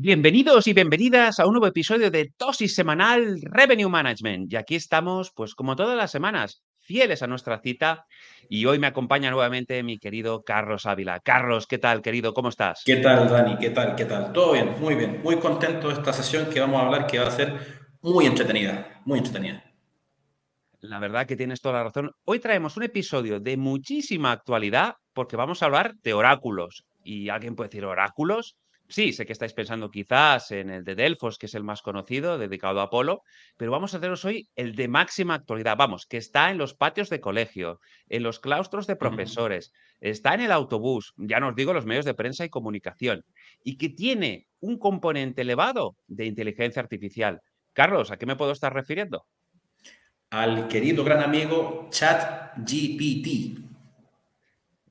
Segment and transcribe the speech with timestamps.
[0.00, 4.52] Bienvenidos y bienvenidas a un nuevo episodio de Tosis Semanal Revenue Management.
[4.52, 8.06] Y aquí estamos, pues como todas las semanas, fieles a nuestra cita.
[8.48, 11.18] Y hoy me acompaña nuevamente mi querido Carlos Ávila.
[11.18, 12.32] Carlos, ¿qué tal, querido?
[12.32, 12.82] ¿Cómo estás?
[12.86, 13.58] ¿Qué tal, Dani?
[13.58, 13.96] ¿Qué tal?
[13.96, 14.32] ¿Qué tal?
[14.32, 15.20] Todo bien, muy bien.
[15.20, 17.58] Muy contento de esta sesión que vamos a hablar, que va a ser
[18.00, 19.64] muy entretenida, muy entretenida.
[20.78, 22.12] La verdad que tienes toda la razón.
[22.24, 26.84] Hoy traemos un episodio de muchísima actualidad porque vamos a hablar de oráculos.
[27.02, 28.56] Y alguien puede decir, ¿oráculos?
[28.90, 32.38] Sí, sé que estáis pensando quizás en el de Delfos, que es el más conocido,
[32.38, 33.22] dedicado a Apolo,
[33.58, 35.76] pero vamos a haceros hoy el de máxima actualidad.
[35.76, 40.40] Vamos, que está en los patios de colegio, en los claustros de profesores, está en
[40.40, 43.26] el autobús, ya no os digo los medios de prensa y comunicación,
[43.62, 47.42] y que tiene un componente elevado de inteligencia artificial.
[47.74, 49.26] Carlos, ¿a qué me puedo estar refiriendo?
[50.30, 53.67] Al querido gran amigo ChatGPT.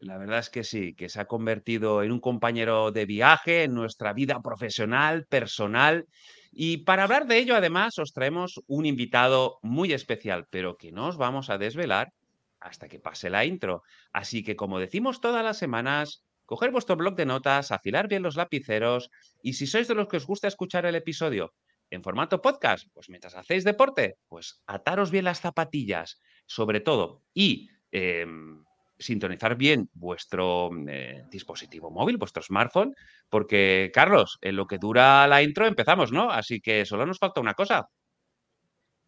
[0.07, 3.73] La verdad es que sí, que se ha convertido en un compañero de viaje en
[3.73, 6.05] nuestra vida profesional, personal.
[6.53, 11.07] Y para hablar de ello, además, os traemos un invitado muy especial, pero que no
[11.07, 12.13] os vamos a desvelar
[12.61, 13.83] hasta que pase la intro.
[14.13, 18.37] Así que, como decimos todas las semanas, coger vuestro blog de notas, afilar bien los
[18.37, 19.11] lapiceros
[19.43, 21.53] y si sois de los que os gusta escuchar el episodio
[21.89, 27.23] en formato podcast, pues mientras hacéis deporte, pues ataros bien las zapatillas, sobre todo.
[27.33, 28.63] Y em,
[28.99, 32.95] sintonizar bien vuestro eh, dispositivo móvil, vuestro smartphone,
[33.29, 36.31] porque, Carlos, en lo que dura la intro empezamos, ¿no?
[36.31, 37.87] Así que solo nos falta una cosa.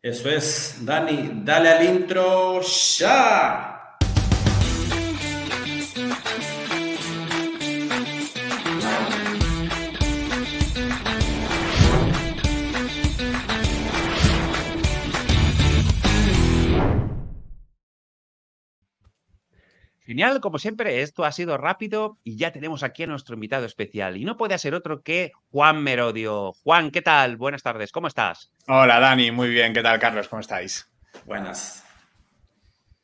[0.02, 3.79] Eso es, Dani, dale al intro ya.
[20.20, 24.18] Genial, como siempre, esto ha sido rápido y ya tenemos aquí a nuestro invitado especial.
[24.18, 26.52] Y no puede ser otro que Juan Merodio.
[26.62, 27.38] Juan, ¿qué tal?
[27.38, 28.52] Buenas tardes, ¿cómo estás?
[28.68, 29.72] Hola, Dani, muy bien.
[29.72, 30.28] ¿Qué tal, Carlos?
[30.28, 30.92] ¿Cómo estáis?
[31.26, 31.86] Buenas.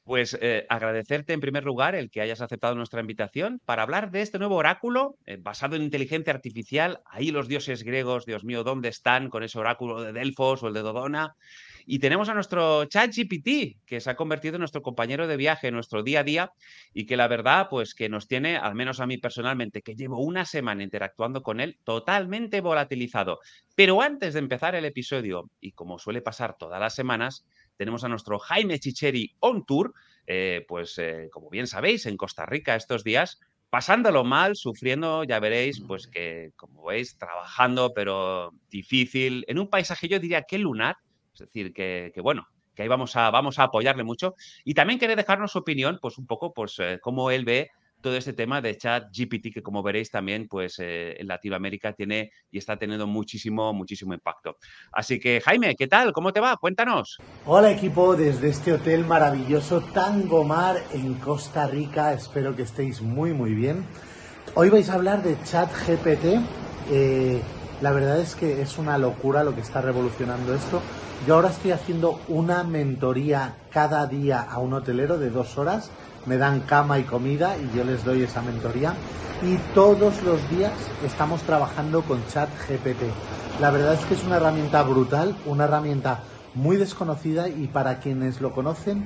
[0.04, 4.22] Pues eh, agradecerte en primer lugar el que hayas aceptado nuestra invitación para hablar de
[4.22, 7.00] este nuevo oráculo eh, basado en inteligencia artificial.
[7.06, 10.74] Ahí los dioses griegos, Dios mío, ¿dónde están con ese oráculo de Delfos o el
[10.74, 11.38] de Dodona?
[11.86, 15.68] Y tenemos a nuestro chat GPT, que se ha convertido en nuestro compañero de viaje,
[15.68, 16.52] en nuestro día a día,
[16.94, 20.20] y que la verdad, pues que nos tiene, al menos a mí personalmente, que llevo
[20.20, 23.40] una semana interactuando con él, totalmente volatilizado.
[23.76, 27.46] Pero antes de empezar el episodio, y como suele pasar todas las semanas,
[27.78, 29.94] tenemos a nuestro Jaime Chicheri on tour,
[30.28, 35.40] eh, pues eh, como bien sabéis, en Costa Rica estos días, pasándolo mal, sufriendo, ya
[35.40, 40.96] veréis, pues que, como veis, trabajando, pero difícil, en un paisaje, yo diría que lunar,
[41.36, 44.36] es decir, que, bueno, que ahí vamos a, vamos a apoyarle mucho.
[44.64, 47.70] Y también quiere dejarnos su opinión, pues un poco, pues eh, cómo él ve
[48.02, 52.32] todo este tema de chat GPT, que como veréis también, pues eh, en Latinoamérica tiene
[52.52, 54.58] y está teniendo muchísimo, muchísimo impacto.
[54.92, 56.14] Así que, Jaime, ¿qué tal?
[56.14, 56.56] ¿Cómo te va?
[56.58, 57.18] Cuéntanos.
[57.46, 63.56] Hola equipo, desde este hotel maravilloso Tangomar en Costa Rica, espero que estéis muy, muy
[63.56, 63.84] bien.
[64.54, 66.40] Hoy vais a hablar de chat GPT.
[66.92, 67.42] Eh,
[67.82, 70.80] la verdad es que es una locura lo que está revolucionando esto.
[71.26, 75.90] Yo ahora estoy haciendo una mentoría cada día a un hotelero de dos horas.
[76.28, 78.94] Me dan cama y comida y yo les doy esa mentoría.
[79.42, 80.72] Y todos los días
[81.04, 83.10] estamos trabajando con Chat GPT.
[83.60, 86.20] La verdad es que es una herramienta brutal, una herramienta
[86.54, 89.06] muy desconocida y para quienes lo conocen,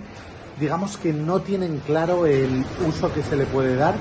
[0.59, 3.95] digamos que no tienen claro el uso que se le puede dar.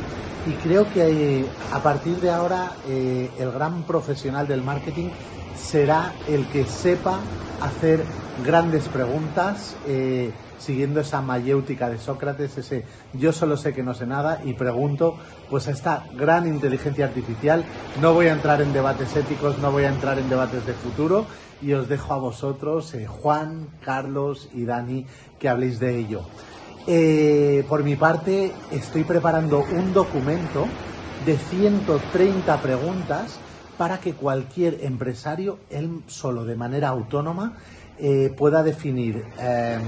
[0.45, 5.11] Y creo que eh, a partir de ahora eh, el gran profesional del marketing
[5.60, 7.20] será el que sepa
[7.60, 8.02] hacer
[8.44, 12.84] grandes preguntas, eh, siguiendo esa mayéutica de Sócrates, ese
[13.14, 15.16] yo solo sé que no sé nada y pregunto,
[15.50, 17.64] pues a esta gran inteligencia artificial.
[18.00, 21.26] No voy a entrar en debates éticos, no voy a entrar en debates de futuro
[21.61, 25.06] y os dejo a vosotros, eh, Juan, Carlos y Dani,
[25.38, 26.22] que habléis de ello.
[26.87, 30.66] Eh, por mi parte, estoy preparando un documento
[31.26, 33.40] de 130 preguntas
[33.78, 37.54] para que cualquier empresario, él solo de manera autónoma,
[37.98, 39.78] eh, pueda definir eh,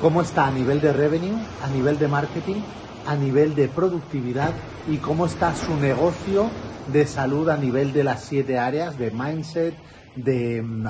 [0.00, 1.34] cómo está a nivel de revenue,
[1.64, 2.60] a nivel de marketing,
[3.06, 4.52] a nivel de productividad
[4.88, 6.50] y cómo está su negocio
[6.92, 9.74] de salud a nivel de las siete áreas de mindset,
[10.14, 10.86] de mm,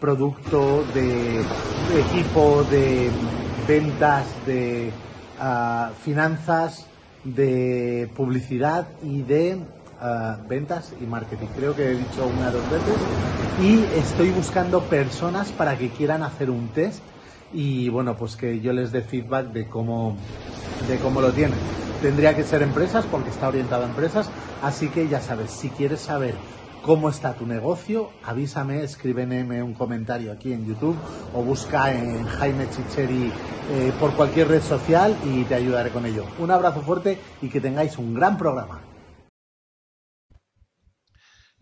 [0.00, 1.42] producto, de,
[2.00, 3.08] equipo, de
[3.68, 4.90] ventas, de
[6.02, 6.86] finanzas,
[7.24, 9.58] de publicidad y de
[10.48, 11.46] ventas y marketing.
[11.56, 12.94] Creo que he dicho una o dos veces.
[13.62, 17.02] Y estoy buscando personas para que quieran hacer un test
[17.52, 20.16] y bueno, pues que yo les dé feedback de cómo,
[20.88, 21.58] de cómo lo tienen.
[22.00, 24.28] Tendría que ser empresas porque está orientado a empresas,
[24.62, 26.34] así que ya sabes, si quieres saber
[26.82, 30.96] cómo está tu negocio, avísame, escríbeme un comentario aquí en YouTube
[31.32, 33.30] o busca en Jaime Chicheri
[33.70, 36.24] eh, por cualquier red social y te ayudaré con ello.
[36.40, 38.80] Un abrazo fuerte y que tengáis un gran programa.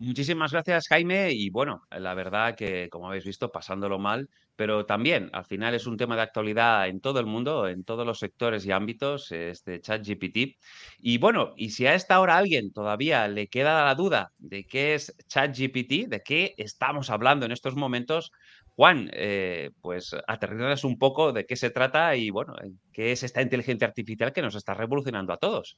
[0.03, 1.31] Muchísimas gracias, Jaime.
[1.31, 5.85] Y bueno, la verdad que, como habéis visto, pasándolo mal, pero también al final es
[5.85, 9.79] un tema de actualidad en todo el mundo, en todos los sectores y ámbitos, este
[9.79, 10.57] chat GPT.
[10.97, 14.95] Y bueno, y si a esta hora alguien todavía le queda la duda de qué
[14.95, 18.31] es chat GPT, de qué estamos hablando en estos momentos,
[18.75, 22.55] Juan, eh, pues aterrizarles un poco de qué se trata y bueno,
[22.91, 25.77] qué es esta inteligencia artificial que nos está revolucionando a todos.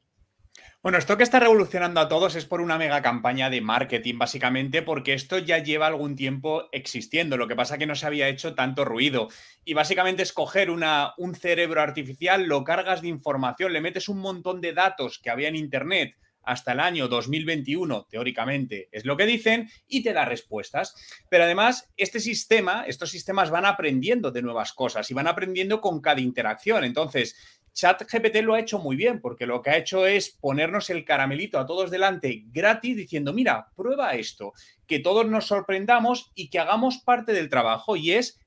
[0.81, 4.81] Bueno, esto que está revolucionando a todos es por una mega campaña de marketing, básicamente,
[4.81, 7.37] porque esto ya lleva algún tiempo existiendo.
[7.37, 9.29] Lo que pasa es que no se había hecho tanto ruido.
[9.63, 14.59] Y básicamente es coger un cerebro artificial, lo cargas de información, le metes un montón
[14.59, 19.69] de datos que había en Internet hasta el año 2021, teóricamente, es lo que dicen,
[19.87, 20.93] y te da respuestas.
[21.29, 26.01] Pero además, este sistema, estos sistemas van aprendiendo de nuevas cosas y van aprendiendo con
[26.01, 26.83] cada interacción.
[26.83, 27.37] Entonces,
[27.73, 31.59] ChatGPT lo ha hecho muy bien, porque lo que ha hecho es ponernos el caramelito
[31.59, 34.53] a todos delante gratis, diciendo, mira, prueba esto,
[34.87, 38.39] que todos nos sorprendamos y que hagamos parte del trabajo, y es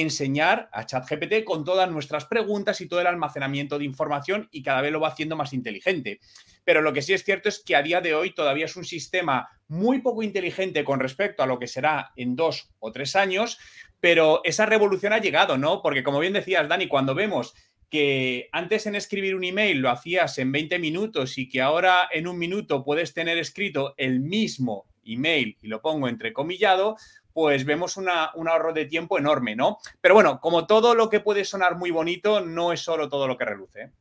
[0.00, 4.82] enseñar a ChatGPT con todas nuestras preguntas y todo el almacenamiento de información y cada
[4.82, 6.20] vez lo va haciendo más inteligente.
[6.64, 8.84] Pero lo que sí es cierto es que a día de hoy todavía es un
[8.84, 13.58] sistema muy poco inteligente con respecto a lo que será en dos o tres años,
[13.98, 15.80] pero esa revolución ha llegado, ¿no?
[15.80, 17.54] Porque como bien decías, Dani, cuando vemos
[17.90, 22.26] que antes en escribir un email lo hacías en 20 minutos y que ahora en
[22.26, 26.96] un minuto puedes tener escrito el mismo email, y lo pongo entrecomillado,
[27.32, 29.78] pues vemos un ahorro de tiempo enorme, ¿no?
[30.00, 33.36] Pero bueno, como todo lo que puede sonar muy bonito, no es solo todo lo
[33.36, 33.92] que reluce.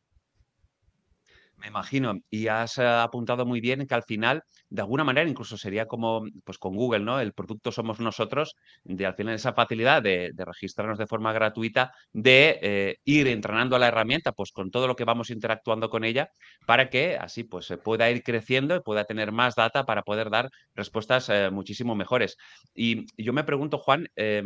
[1.65, 2.19] Me imagino.
[2.29, 6.23] Y has eh, apuntado muy bien que al final de alguna manera incluso sería como
[6.43, 7.19] pues con Google, ¿no?
[7.19, 12.59] El producto somos nosotros, de al final esa facilidad de, registrarnos de forma gratuita, de
[12.61, 16.29] eh, ir entrenando a la herramienta, pues con todo lo que vamos interactuando con ella,
[16.67, 20.29] para que así pues se pueda ir creciendo y pueda tener más data para poder
[20.29, 22.37] dar respuestas eh, muchísimo mejores.
[22.75, 24.43] Y yo me pregunto, Juan, eh,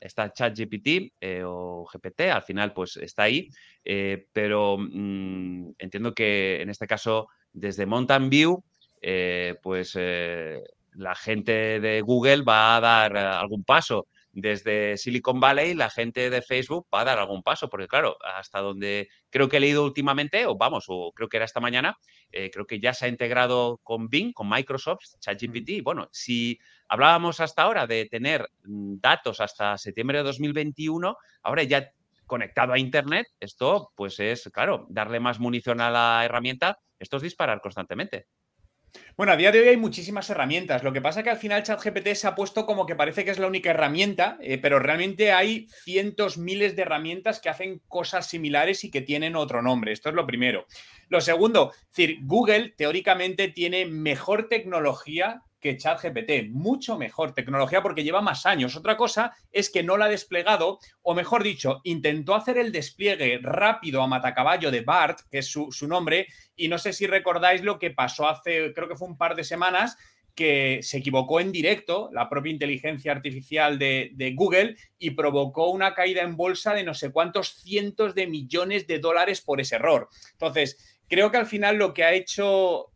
[0.00, 1.12] está ChatGPT
[1.44, 3.48] o GPT, al final pues está ahí,
[4.32, 6.29] pero mm, entiendo que
[6.60, 8.64] en este caso desde Mountain View
[9.00, 10.62] eh, pues eh,
[10.92, 14.06] la gente de Google va a dar eh, algún paso.
[14.32, 18.60] Desde Silicon Valley, la gente de Facebook va a dar algún paso, porque claro, hasta
[18.60, 21.98] donde creo que he leído últimamente, o vamos, o creo que era esta mañana,
[22.30, 25.82] creo que ya se ha integrado con Bing, con Microsoft, ChatGPT.
[25.82, 31.90] Bueno, si hablábamos hasta ahora de tener mm, datos hasta septiembre de 2021, ahora ya
[32.30, 37.24] conectado a Internet, esto pues es, claro, darle más munición a la herramienta, esto es
[37.24, 38.26] disparar constantemente.
[39.16, 40.82] Bueno, a día de hoy hay muchísimas herramientas.
[40.82, 43.32] Lo que pasa es que al final ChatGPT se ha puesto como que parece que
[43.32, 48.26] es la única herramienta, eh, pero realmente hay cientos, miles de herramientas que hacen cosas
[48.26, 49.92] similares y que tienen otro nombre.
[49.92, 50.66] Esto es lo primero.
[51.08, 58.02] Lo segundo, es decir, Google teóricamente tiene mejor tecnología que ChatGPT, mucho mejor tecnología porque
[58.02, 58.76] lleva más años.
[58.76, 63.38] Otra cosa es que no la ha desplegado, o mejor dicho, intentó hacer el despliegue
[63.42, 66.26] rápido a matacaballo de BART, que es su, nombre,
[66.56, 69.44] y no sé si recordáis lo que pasó hace, creo que fue un par de
[69.44, 69.96] semanas,
[70.34, 75.92] que se equivocó en directo la propia inteligencia artificial de, de, Google y provocó una
[75.92, 80.08] caída en bolsa de no sé cuántos cientos de millones de dólares por ese error.
[80.32, 82.89] Entonces, creo que al final lo que ha hecho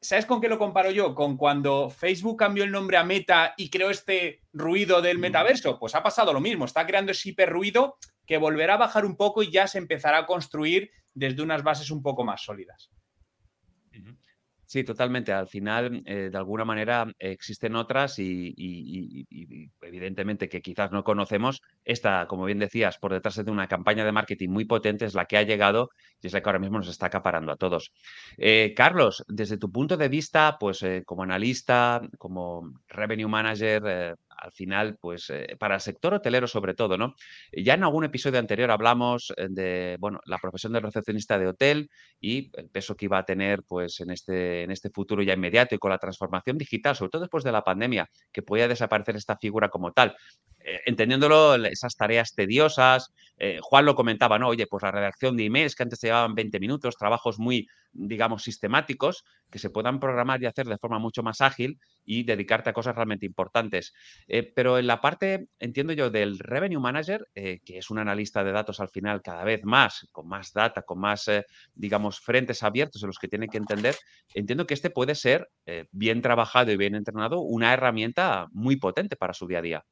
[0.00, 1.14] ¿Sabes con qué lo comparo yo?
[1.14, 5.78] Con cuando Facebook cambió el nombre a Meta y creó este ruido del metaverso.
[5.78, 9.42] Pues ha pasado lo mismo, está creando ese hiperruido que volverá a bajar un poco
[9.42, 12.90] y ya se empezará a construir desde unas bases un poco más sólidas.
[14.70, 15.32] Sí, totalmente.
[15.32, 19.26] Al final, eh, de alguna manera, existen otras y,
[19.82, 21.60] evidentemente que quizás no conocemos.
[21.84, 25.24] Esta, como bien decías, por detrás de una campaña de marketing muy potente es la
[25.24, 25.90] que ha llegado
[26.22, 27.90] y es la que ahora mismo nos está acaparando a todos.
[28.38, 34.52] Eh, Carlos, desde tu punto de vista, pues eh, como analista, como revenue manager, al
[34.52, 37.14] final, pues eh, para el sector hotelero sobre todo, ¿no?
[37.52, 41.90] Ya en algún episodio anterior hablamos eh, de, bueno, la profesión del recepcionista de hotel
[42.20, 45.74] y el peso que iba a tener, pues, en este, en este futuro ya inmediato
[45.74, 49.36] y con la transformación digital, sobre todo después de la pandemia, que podía desaparecer esta
[49.36, 50.16] figura como tal.
[50.60, 53.12] Eh, entendiéndolo, esas tareas tediosas,
[53.62, 54.48] Juan lo comentaba, ¿no?
[54.48, 58.42] Oye, pues la redacción de emails que antes se llevaban 20 minutos, trabajos muy, digamos,
[58.42, 62.72] sistemáticos, que se puedan programar y hacer de forma mucho más ágil y dedicarte a
[62.72, 63.92] cosas realmente importantes.
[64.28, 68.44] Eh, pero en la parte, entiendo yo, del Revenue Manager, eh, que es un analista
[68.44, 72.62] de datos al final cada vez más, con más data, con más, eh, digamos, frentes
[72.62, 73.96] abiertos en los que tiene que entender,
[74.34, 75.48] entiendo que este puede ser,
[75.92, 79.84] bien trabajado y bien entrenado, una herramienta muy potente para su día a día.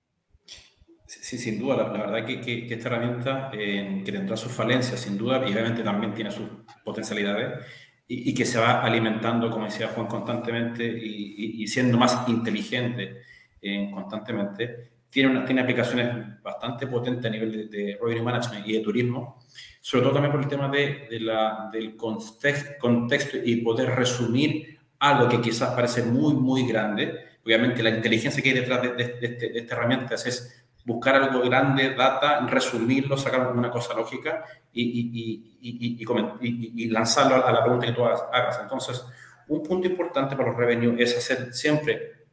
[1.08, 5.38] Sí, sin duda, la, verdad que, que, esta herramienta, que tendrá sus falencias, sin duda,
[5.38, 6.46] y obviamente también tiene sus
[6.84, 7.64] potencialidades,
[8.06, 13.22] y, que se va alimentando, como decía Juan, constantemente y, siendo más inteligente
[13.62, 14.90] eh, constantemente.
[15.08, 19.38] Tiene, aplicaciones bastante potentes a nivel de, revenue management y de turismo,
[19.80, 26.02] sobre todo también por el tema del contexto y poder resumir algo que quizás parece
[26.02, 27.14] muy, muy grande.
[27.44, 31.94] Obviamente la inteligencia que hay detrás de, este, de esta herramienta es buscar algo grande,
[31.94, 34.42] data, resumirlo, sacar una cosa lógica
[34.72, 38.58] y, y, lanzarlo a la pregunta que tú hagas.
[38.62, 39.04] Entonces,
[39.48, 42.24] un punto importante para los revenues es hacer siempre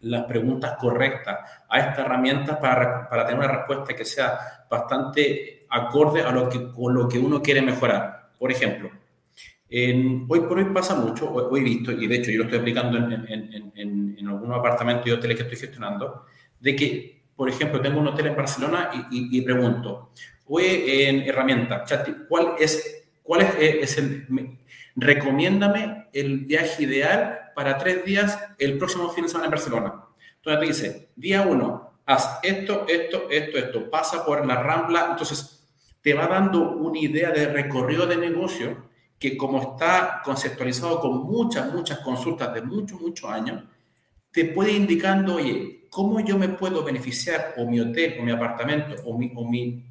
[0.00, 1.38] las preguntas correctas
[1.68, 6.72] a esta herramienta para, para tener una respuesta que sea bastante acorde a lo que,
[6.72, 8.32] con lo que uno quiere mejorar.
[8.36, 8.90] Por ejemplo,
[9.70, 12.98] hoy por hoy pasa mucho, hoy, he visto, y de hecho yo lo estoy aplicando
[12.98, 16.26] en, en, en, en algunos apartamentos y hoteles que estoy gestionando,
[16.58, 20.10] de que por ejemplo, tengo un hotel en Barcelona y, pregunto,
[20.46, 24.26] oye, en herramienta, chat, ¿cuál es, cuál es, eh, es el,
[24.94, 30.04] recomiéndame el viaje ideal para tres días el próximo fin de semana en Barcelona?
[30.36, 35.66] Entonces te dice, día uno, haz esto, esto, esto, esto, pasa por la Rambla, entonces
[36.02, 41.72] te va dando una idea de recorrido de negocio que como está conceptualizado con muchas,
[41.72, 43.64] muchas consultas de muchos, muchos años,
[44.32, 48.94] te puede indicando, oye, cómo yo me puedo beneficiar, o mi hotel, o mi apartamento,
[49.04, 49.86] o mi,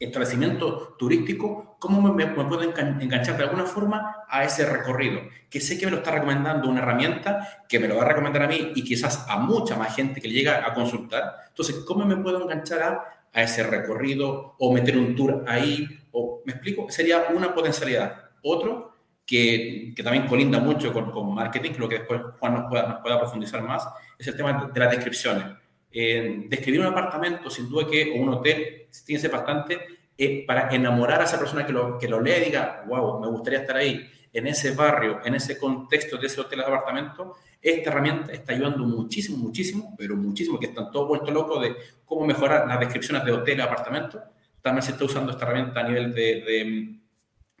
[0.00, 5.86] establecimiento turístico, cómo me, puedo enganchar de alguna forma a ese recorrido, que sé que
[5.86, 8.84] me lo está recomendando una herramienta que me lo va a recomendar a mí y
[8.84, 11.34] quizás a mucha más gente que le llega a consultar.
[11.48, 15.88] Entonces, ¿cómo me puedo enganchar a, a ese recorrido o meter un tour ahí?
[16.12, 16.86] O, ¿Me explico?
[16.90, 18.30] Sería una potencialidad.
[18.42, 18.87] Otro,
[19.28, 23.00] que, que, también colinda mucho con, con, marketing, lo que después Juan nos pueda, nos
[23.02, 23.86] pueda profundizar más,
[24.18, 25.44] es el tema de las descripciones.
[25.92, 29.78] Eh, describir un apartamento, sin duda que, o un hotel, tiene que ser bastante
[30.16, 33.26] eh, para enamorar a esa persona que lo, que lo lea y diga, wow, me
[33.28, 37.36] gustaría estar ahí, en ese barrio, en ese contexto de ese hotel o apartamento.
[37.60, 42.24] Esta herramienta está ayudando muchísimo, muchísimo, pero muchísimo, que están todos vueltos locos de cómo
[42.24, 44.22] mejorar las descripciones de hotel o apartamento.
[44.62, 46.94] También se está usando esta herramienta a nivel de, de,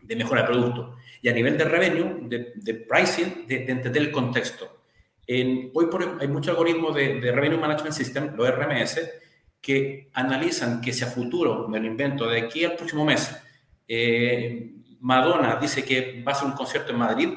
[0.02, 0.96] de mejora de producto.
[1.22, 4.82] Y a nivel de revenue, de, pricing, de, entender el contexto.
[5.26, 9.00] En, hoy por hoy hay muchos algoritmos de, Revenue Management System, los RMS,
[9.60, 13.36] que analizan que si a futuro, me lo invento, de aquí al próximo mes,
[13.86, 17.28] eh, Madonna dice que va a hacer un concierto en Madrid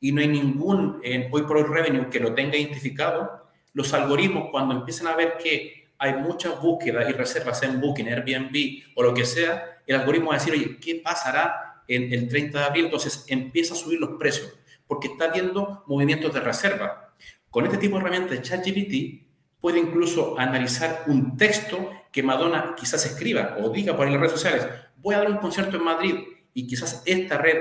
[0.00, 4.74] y no hay ningún hoy por hoy revenue que lo tenga identificado, los algoritmos cuando
[4.74, 9.24] empiezan a ver que hay muchas búsquedas y reservas en Booking, Airbnb o lo que
[9.24, 13.24] sea, el algoritmo va a decir, oye, ¿qué pasará en el 30 de abril, entonces
[13.28, 14.52] empieza a subir los precios
[14.86, 17.14] porque está viendo movimientos de reserva.
[17.50, 23.04] Con este tipo de herramientas de ChatGPT puede incluso analizar un texto que Madonna quizás
[23.06, 24.66] escriba o diga por las redes sociales,
[24.96, 26.14] voy a dar un concierto en Madrid
[26.54, 27.58] y quizás esta red,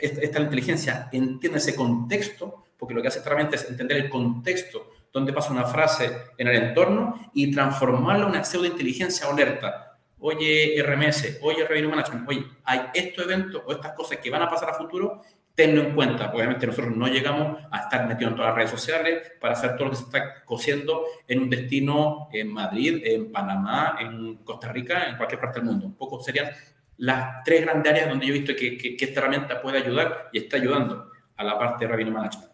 [0.00, 4.90] esta, inteligencia entiende ese contexto, porque lo que hace esta herramienta es entender el contexto
[5.12, 9.87] donde pasa una frase en el entorno y transformarlo en una pseudo inteligencia alerta
[10.20, 14.50] oye RMS, oye Revenue Management, oye, hay estos eventos o estas cosas que van a
[14.50, 15.22] pasar a futuro,
[15.54, 16.30] tenlo en cuenta.
[16.32, 19.86] Obviamente nosotros no llegamos a estar metidos en todas las redes sociales para hacer todo
[19.86, 25.08] lo que se está cosiendo en un destino en Madrid, en Panamá, en Costa Rica,
[25.08, 25.86] en cualquier parte del mundo.
[25.86, 26.50] Un poco serían
[26.98, 30.58] las tres grandes áreas donde yo he visto que, esta herramienta puede ayudar y está
[30.58, 32.52] ayudando a la parte de Revenue Management.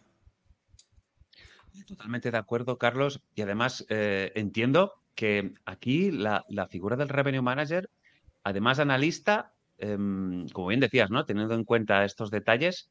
[1.86, 3.20] Totalmente de acuerdo, Carlos.
[3.34, 7.88] Y además eh, entiendo que aquí la, figura del revenue manager,
[8.42, 11.24] además analista, em, como bien decías, ¿no?
[11.24, 12.90] Teniendo en cuenta estos detalles,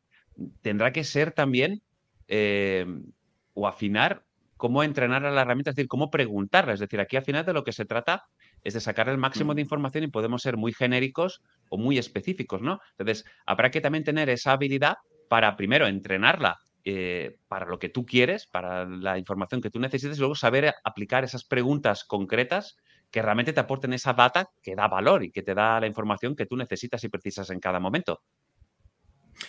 [0.62, 1.82] tendrá que ser también
[2.28, 3.12] em,
[3.54, 4.24] o afinar
[4.58, 6.74] cómo entrenar a la herramienta, es decir, cómo preguntarla.
[6.74, 8.24] Es decir, aquí al final de lo que se trata
[8.64, 12.62] es de sacar el máximo de información y podemos ser muy genéricos o muy específicos,
[12.62, 12.80] ¿no?
[12.92, 14.96] Entonces, habrá que también tener esa habilidad
[15.28, 20.18] para primero entrenarla eh, para lo que tú quieres, para la información que tú necesites,
[20.18, 22.78] y luego saber aplicar esas preguntas concretas
[23.10, 26.36] que realmente te aporten esa data que da valor y que te da la información
[26.36, 28.22] que tú necesitas y precisas en cada momento.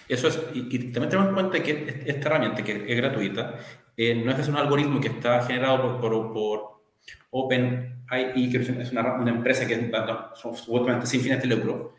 [0.09, 0.62] Eso es, y,
[0.93, 3.59] también tenemos en cuenta que esta herramienta, que es gratuita,
[3.97, 6.75] eh, no es un algoritmo que está generado por, por,
[7.31, 9.91] OpenAI, que es una, una empresa que
[10.35, 11.94] supuestamente sin fines de lucro,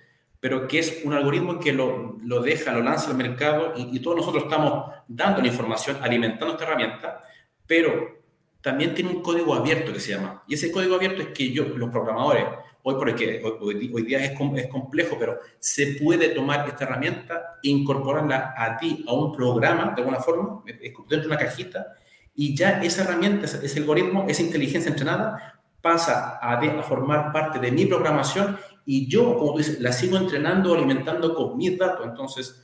[0.45, 3.99] pero que es un algoritmo que lo, lo deja, lo lanza al mercado y, y,
[3.99, 7.23] todos nosotros estamos dando la información, alimentando esta herramienta,
[7.65, 8.19] pero
[8.61, 10.43] también tiene un código abierto que se llama.
[10.47, 12.45] Y ese código abierto es que yo, los programadores,
[12.83, 17.69] hoy porque hoy, hoy día es, es, complejo, pero se puede tomar esta herramienta e
[17.69, 21.87] incorporarla a ti, a un programa, de alguna forma, dentro de una cajita,
[22.35, 27.71] y ya esa herramienta, ese algoritmo, esa inteligencia entrenada, pasa a, a formar parte de
[27.71, 32.05] mi programación y yo, como tú dices, la sigo entrenando, alimentando con mis datos.
[32.05, 32.63] Entonces,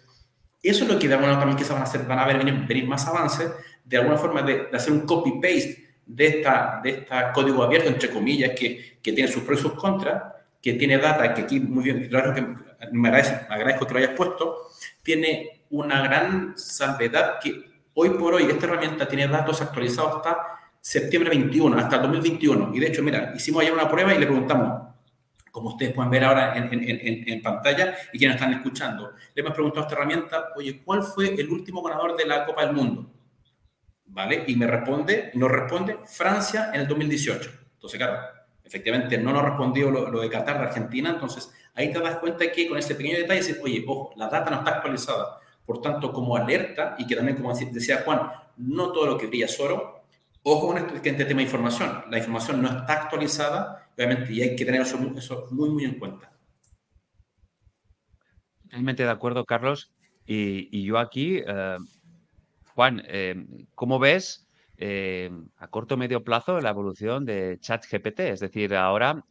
[0.61, 2.37] eso es lo que de alguna que se van a hacer, van a ver,
[2.67, 3.51] venir, más avances,
[3.83, 8.51] de alguna forma de, hacer un copy-paste de esta, de esta código abierto, entre comillas,
[8.51, 10.21] que, que tiene sus pros y sus contras,
[10.61, 12.41] que tiene data, que aquí muy bien, claro que
[12.91, 14.57] me agradezco, me agradezco que lo hayas puesto,
[15.01, 20.37] tiene una gran salvedad que hoy por hoy esta herramienta tiene datos actualizados hasta
[20.79, 22.71] septiembre 21, hasta el 2021.
[22.75, 24.90] Y de hecho, mira, hicimos allá una prueba y le preguntamos,
[25.51, 29.13] como ustedes pueden ver ahora en, en, en, pantalla y quienes están escuchando.
[29.35, 32.65] Le hemos preguntado a esta herramienta, oye, ¿cuál fue el último ganador de la Copa
[32.65, 33.11] del Mundo?
[34.05, 34.45] ¿Vale?
[34.47, 37.51] Y me responde, nos responde Francia en el 2018.
[37.73, 38.19] Entonces, claro,
[38.63, 42.49] efectivamente no nos respondió lo, lo, de Qatar, de Argentina, entonces ahí te das cuenta
[42.51, 45.39] que con ese pequeño detalle dices, oye, ojo, la data no está actualizada.
[45.65, 49.45] Por tanto, como alerta, y que también, como decía Juan, no todo lo que brilla
[49.45, 50.01] es oro,
[50.43, 52.03] Ojo con este tema de información.
[52.09, 54.97] La información no está actualizada, obviamente, y hay que tener eso,
[55.51, 56.31] muy, muy en cuenta.
[58.63, 59.91] Totalmente de acuerdo, Carlos.
[60.25, 61.77] Y, yo aquí, eh,
[62.73, 63.35] Juan, eh,
[63.75, 68.19] ¿cómo ves eh, a corto o medio plazo la evolución de ChatGPT?
[68.21, 69.25] Es decir, ahora,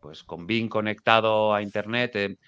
[0.00, 2.38] pues con Bing conectado a Internet,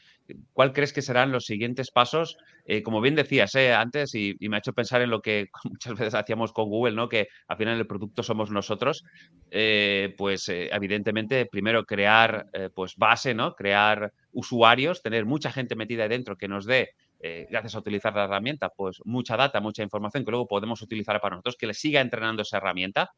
[0.53, 2.37] ¿cuál crees que serán los siguientes pasos?
[2.65, 5.95] Eh, como bien decías eh, antes, y, me ha hecho pensar en lo que muchas
[5.95, 7.09] veces hacíamos con Google, ¿no?
[7.09, 9.05] que al final el producto somos nosotros,
[9.51, 13.55] eh, pues evidentemente primero crear pues base, ¿no?
[13.55, 16.91] crear usuarios, tener mucha gente metida dentro que nos dé
[17.51, 21.37] gracias a utilizar la herramienta, pues mucha data, mucha información que luego podemos utilizar para
[21.37, 23.11] nosotros, que le siga entrenando esa herramienta.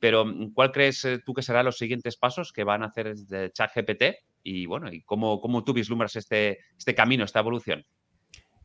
[0.00, 4.04] Pero, ¿cuál crees tú que serán los siguientes pasos que van a hacer de ChatGPT
[4.42, 7.84] y bueno, y cómo, cómo tú vislumbras este, este camino, esta evolución.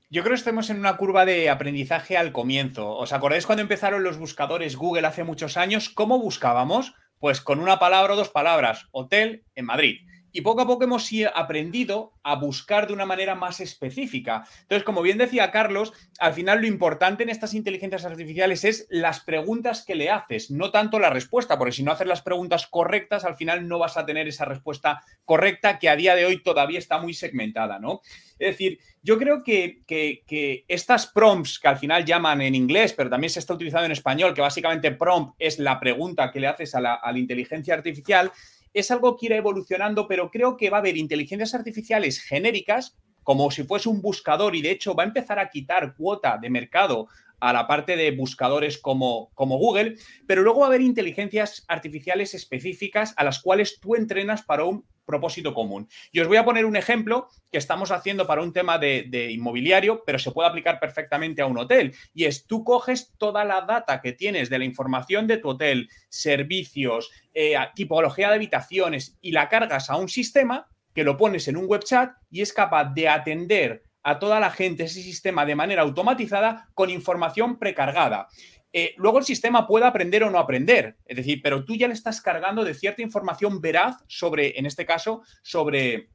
[0.10, 2.96] Yo creo que estamos en una curva de aprendizaje al comienzo.
[2.96, 5.90] ¿Os acordáis cuando empezaron los buscadores Google hace muchos años?
[5.90, 6.94] ¿Cómo buscábamos?
[7.20, 10.08] Pues con una palabra o dos palabras, hotel en Madrid.
[10.38, 14.44] Y poco a poco hemos aprendido a buscar de una manera más específica.
[14.62, 19.22] Entonces, como bien decía Carlos, al final lo importante en estas inteligencias artificiales es las
[19.22, 23.26] preguntas que le haces, no tanto la respuesta, porque si no haces las preguntas correctas,
[23.26, 26.78] al final no vas a tener esa respuesta correcta que a día de hoy todavía
[26.78, 28.02] está muy segmentada, ¿no?
[28.38, 33.10] Es decir, yo creo que, que, estas prompts, que al final llaman en inglés, pero
[33.10, 36.76] también se está utilizando en español, que básicamente prompt es la pregunta que le haces
[36.76, 38.32] a la, a la inteligencia artificial,
[38.80, 43.50] es algo que irá evolucionando, pero creo que va a haber inteligencias artificiales genéricas, como
[43.52, 47.08] si fuese un buscador, y de hecho va a empezar a quitar cuota de mercado
[47.40, 52.34] a la parte de buscadores como, como Google, pero luego va a haber inteligencias artificiales
[52.34, 55.90] específicas a las cuales tú entrenas para un propósito común.
[56.12, 60.04] Y os voy a poner un ejemplo que estamos haciendo para un tema de, inmobiliario,
[60.06, 61.96] pero se puede aplicar perfectamente a un hotel.
[62.14, 65.90] Y es, tú coges toda la data que tienes de la información de tu hotel,
[66.10, 71.58] servicios, eh, tipología de habitaciones, y la cargas a un sistema que lo pones en
[71.58, 75.54] un web chat y es capaz de atender a toda la gente ese sistema de
[75.54, 78.30] manera automatizada con información precargada.
[78.74, 81.94] Eh, luego el sistema puede aprender o no aprender, es decir, pero tú ya le
[81.94, 86.10] estás cargando de cierta información veraz sobre, en este caso, sobre,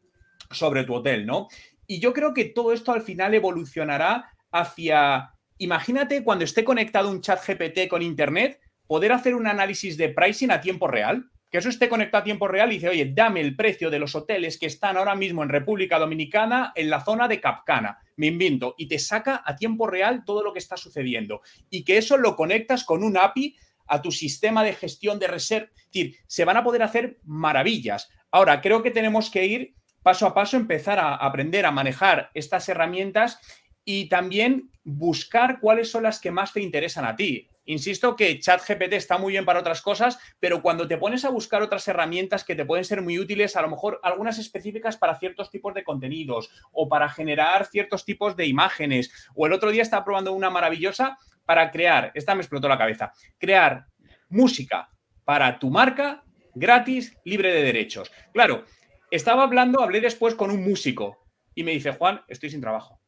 [0.51, 1.49] sobre tu hotel, ¿no?
[1.87, 7.21] Y yo creo que todo esto al final evolucionará hacia, imagínate cuando esté conectado un
[7.21, 11.69] chat GPT con Internet, poder hacer un análisis de pricing a tiempo real que eso
[11.69, 14.65] esté conectado a tiempo real y dice, oye, dame el precio de los hoteles que
[14.65, 17.99] están ahora mismo en República Dominicana en la zona de Capcana.
[18.17, 18.75] Me invento.
[18.79, 21.43] Y te saca a tiempo real todo lo que está sucediendo.
[21.69, 23.55] Y que eso lo conectas con un API
[23.87, 25.69] a tu sistema de gestión de reserva.
[25.77, 28.09] Es decir, se van a poder hacer maravillas.
[28.31, 32.67] Ahora, creo que tenemos que ir paso a paso, empezar a aprender a manejar estas
[32.71, 33.39] herramientas
[33.85, 37.51] y también buscar cuáles son las que más te interesan a ti.
[37.65, 41.63] Insisto que ChatGPT está muy bien para otras cosas, pero cuando te pones a buscar
[41.63, 45.51] otras herramientas que te pueden ser muy útiles, a lo mejor algunas específicas para ciertos
[45.51, 49.13] tipos de contenidos o para generar ciertos tipos de imágenes.
[49.35, 53.13] O el otro día estaba probando una maravillosa para crear, esta me explotó la cabeza,
[53.39, 53.87] crear
[54.29, 54.89] música
[55.25, 58.11] para tu marca gratis, libre de derechos.
[58.33, 58.65] Claro,
[59.11, 63.02] estaba hablando, hablé después con un músico y me dice, Juan, estoy sin trabajo.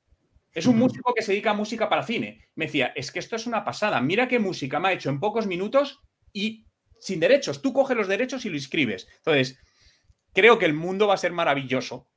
[0.55, 2.47] Es un músico que se dedica a música para cine.
[2.55, 4.01] Me decía, es que esto es una pasada.
[4.01, 6.01] Mira qué música me ha hecho en pocos minutos
[6.33, 6.65] y
[7.01, 7.61] sin derechos.
[7.61, 9.09] Tú coges los derechos y lo escribes.
[9.17, 9.59] Entonces,
[10.33, 12.09] creo que el mundo va a ser maravilloso.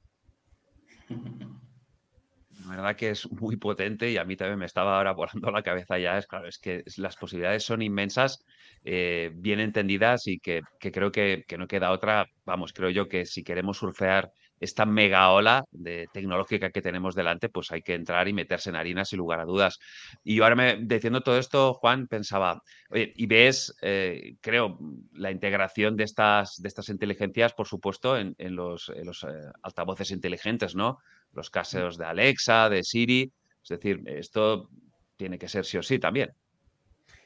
[2.68, 5.64] La verdad que es muy potente y a mí también me estaba ahora volando la
[5.64, 6.20] cabeza ya.
[6.20, 8.46] Es claro, es que las posibilidades son inmensas,
[8.84, 12.28] eh, bien entendidas y que, creo que, que, no queda otra.
[12.46, 17.50] Vamos, creo yo que si queremos surfear esta mega ola de tecnológica que tenemos delante,
[17.50, 19.80] pues hay que entrar y meterse en harina sin lugar a dudas.
[20.24, 24.78] Y yo ahora me, diciendo todo esto, Juan, pensaba, oye, y ves, eh, creo,
[25.14, 29.28] la integración de estas, de estas inteligencias, por supuesto, en, los, los eh,
[29.62, 31.00] altavoces inteligentes, ¿no?
[31.34, 33.32] Los casos de Alexa, de Siri.
[33.62, 34.70] Es decir, esto
[35.18, 36.32] tiene que ser sí o sí también.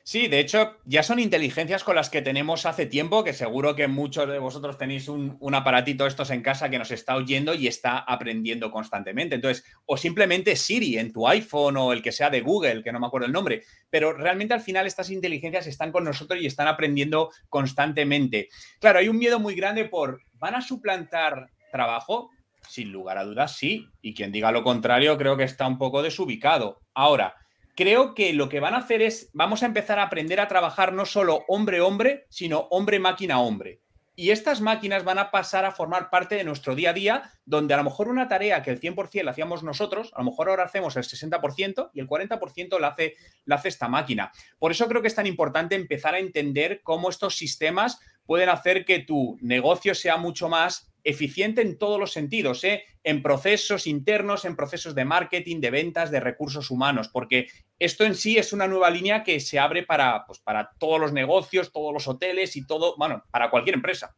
[0.03, 3.87] Sí, de hecho, ya son inteligencias con las que tenemos hace tiempo, que seguro que
[3.87, 7.99] muchos de vosotros tenéis un, aparatito estos en casa que nos está oyendo y está
[7.99, 9.35] aprendiendo constantemente.
[9.35, 12.99] Entonces, o simplemente Siri en tu iPhone o el que sea de Google, que no
[12.99, 16.67] me acuerdo el nombre, pero realmente al final estas inteligencias están con nosotros y están
[16.67, 18.49] aprendiendo constantemente.
[18.79, 22.31] Claro, hay un miedo muy grande por, ¿van a suplantar trabajo?
[22.67, 23.87] Sin lugar a dudas, sí.
[24.01, 26.81] Y quien diga lo contrario creo que está un poco desubicado.
[26.93, 27.35] Ahora,
[27.81, 30.93] creo que lo que van a hacer es, vamos a empezar a aprender a trabajar
[30.93, 33.81] no solo hombre-hombre, sino hombre-máquina-hombre.
[34.15, 37.73] Y estas máquinas van a pasar a formar parte de nuestro día a día, donde
[37.73, 40.65] a lo mejor una tarea que el 100% la hacíamos nosotros, a lo mejor ahora
[40.65, 43.15] hacemos el 60% y el 40% la hace,
[43.45, 44.31] la hace esta máquina.
[44.59, 48.85] Por eso creo que es tan importante empezar a entender cómo estos sistemas pueden hacer
[48.85, 52.83] que tu negocio sea mucho más eficiente en todos los sentidos, ¿eh?
[53.03, 57.47] en procesos internos, en procesos de marketing, de ventas, de recursos humanos, porque
[57.79, 61.13] esto en sí es una nueva línea que se abre para, pues, para todos los
[61.13, 64.15] negocios, todos los hoteles y todo, bueno, para cualquier empresa.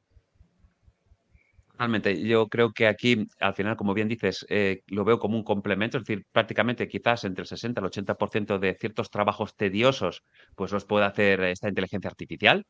[1.83, 2.21] Totalmente.
[2.25, 5.97] Yo creo que aquí, al final, como bien dices, eh, lo veo como un complemento,
[5.97, 10.23] es decir, prácticamente quizás entre el 60 y el 80% de ciertos trabajos tediosos,
[10.55, 12.65] pues los puede hacer esta inteligencia artificial.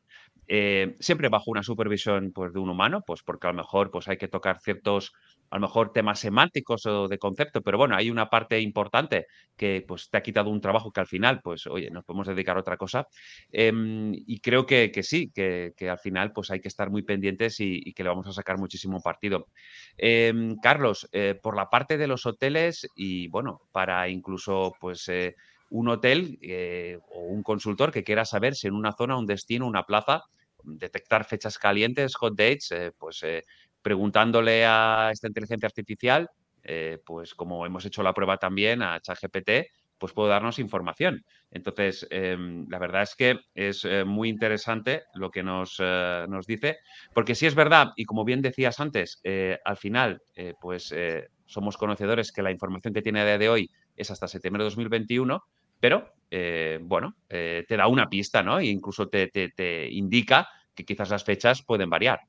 [0.48, 4.08] Eh, siempre bajo una supervisión pues, de un humano, pues porque a lo mejor pues,
[4.08, 5.12] hay que tocar ciertos,
[5.50, 9.26] a lo mejor temas semánticos o de concepto, pero bueno, hay una parte importante
[9.56, 12.56] que pues, te ha quitado un trabajo que al final, pues oye, nos podemos dedicar
[12.56, 13.06] a otra cosa.
[13.52, 17.92] Em, y creo que, sí, que, al final pues hay que estar muy pendientes y,
[17.92, 19.46] que le vamos a sacar muchísimo partido.
[19.96, 25.08] Em, Carlos, eh, por la parte de los hoteles y bueno, para incluso pues...
[25.08, 25.36] Eh,
[25.70, 29.66] un hotel eh, o un consultor que quiera saber si en una zona, un destino,
[29.66, 30.22] una plaza,
[30.62, 33.24] detectar fechas calientes, hot dates, pues
[33.84, 36.28] preguntándole a esta inteligencia artificial,
[37.04, 39.50] pues como hemos hecho la prueba también a ChatGPT,
[39.98, 41.22] pues puede darnos información.
[41.50, 46.78] Entonces, em, la verdad es que es muy interesante lo que nos, nos, dice,
[47.12, 49.20] porque si es verdad, y como bien decías antes,
[49.64, 50.22] al final,
[50.58, 50.94] pues
[51.44, 54.70] somos conocedores que la información que tiene a día de hoy es hasta septiembre de
[54.70, 55.44] 2021,
[55.80, 58.58] pero eh, bueno, eh, te da una pista, ¿no?
[58.58, 62.20] E incluso te, indica que quizás las fechas pueden variar.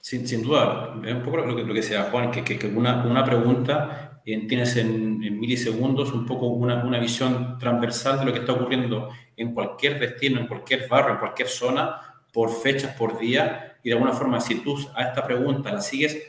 [0.00, 3.24] Sin, duda, es un poco lo que, lo que decía Juan, que, que, una, una,
[3.24, 9.10] pregunta tienes en, milisegundos un poco una, una, visión transversal de lo que está ocurriendo
[9.36, 12.00] en cualquier destino, en cualquier barrio, en cualquier zona,
[12.32, 16.20] por fechas, por día, y de alguna forma, si tú a esta pregunta la sigues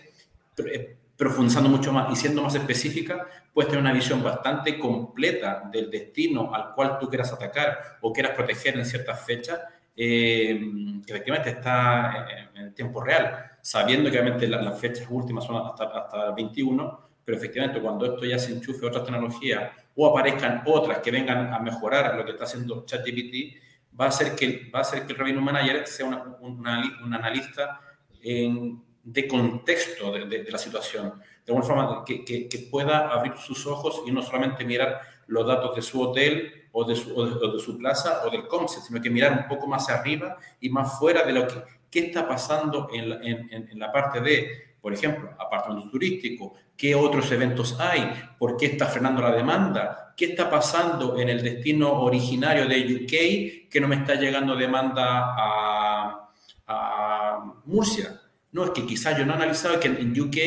[0.57, 5.89] eh, profundizando mucho más y siendo más específica, puedes tener una visión bastante completa del
[5.89, 9.59] destino al cual tú quieras atacar o quieras proteger en ciertas fechas,
[9.95, 10.59] eh,
[11.05, 16.27] que efectivamente está en, tiempo real, sabiendo que obviamente las fechas últimas son hasta, hasta
[16.27, 20.99] el 21, pero efectivamente cuando esto ya se enchufe a otras tecnologías o aparezcan otras
[20.99, 23.57] que vengan a mejorar lo que está haciendo ChatGPT,
[23.99, 26.67] va a ser que, va a ser que el Revenue Manager sea un
[27.11, 27.81] analista
[28.21, 34.01] en de contexto de, la situación, de alguna forma que, que, pueda abrir sus ojos
[34.07, 38.23] y no solamente mirar los datos de su hotel o de su, de, su plaza
[38.25, 41.47] o del COMSE, sino que mirar un poco más arriba y más fuera de lo
[41.47, 41.63] que
[41.95, 48.11] qué está pasando en la, parte de, por ejemplo, apartamento turístico, qué otros eventos hay,
[48.37, 53.69] por qué está frenando la demanda, qué está pasando en el destino originario de UK
[53.71, 56.29] que no me está llegando demanda a,
[56.67, 58.19] a Murcia
[58.51, 60.37] no, es que quizás yo no he analizado que en UK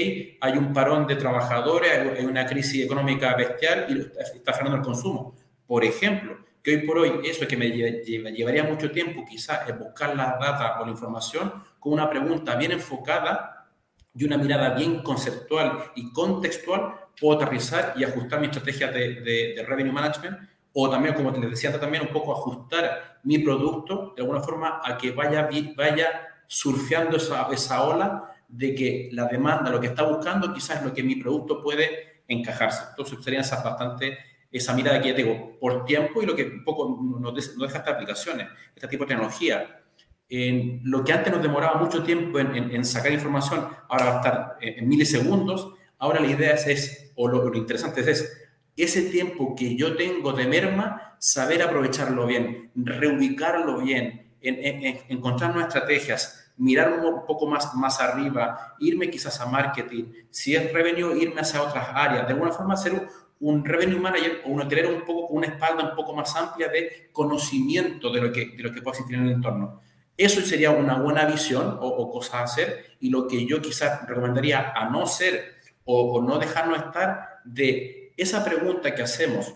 [0.40, 4.00] hay un parón de trabajadores, hay una crisis económica bestial y
[4.34, 5.34] está frenando el consumo.
[5.66, 10.14] Por ejemplo, que hoy por hoy eso que me llevaría mucho tiempo quizás es buscar
[10.14, 13.70] la data o la información con una pregunta bien enfocada
[14.14, 19.64] y una mirada bien conceptual y contextual, puedo aterrizar y ajustar mi estrategia de, de
[19.66, 20.36] revenue management
[20.74, 24.98] o también, como te decía también, un poco ajustar mi producto de alguna forma a
[24.98, 30.52] que vaya, vaya surfeando esa, esa ola de que la demanda, lo que está buscando,
[30.52, 32.90] quizás es lo que mi producto puede encajarse.
[32.90, 34.18] Entonces, serían esas bastante
[34.50, 37.94] esa mirada que ya tengo por tiempo y lo que un poco nos, deja estas
[37.94, 39.82] aplicaciones, este tipo de tecnología.
[40.28, 44.56] En lo que antes nos demoraba mucho tiempo en, sacar información, ahora va a estar
[44.60, 45.74] en, milisegundos.
[45.98, 51.16] Ahora la idea es, o lo, interesante es, ese tiempo que yo tengo de merma,
[51.18, 59.10] saber aprovecharlo bien, reubicarlo bien, encontrar nuevas estrategias, mirar un poco más, más arriba, irme
[59.10, 63.08] quizás a marketing, si es revenue, irme hacia otras áreas, de alguna forma hacer un,
[63.40, 66.68] un revenue manager o un hotelero un poco con una espalda un poco más amplia
[66.68, 69.80] de conocimiento de lo que, de lo que puede existir en el entorno.
[70.16, 74.06] Eso sería una buena visión o, o cosa a hacer y lo que yo quizás
[74.08, 79.54] recomendaría a no ser o, o no dejarnos estar de esa pregunta que hacemos